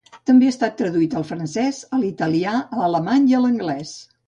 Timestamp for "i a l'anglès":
3.35-3.97